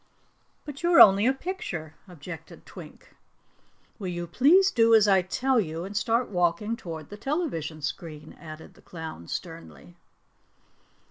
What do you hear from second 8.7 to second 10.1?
the clown sternly.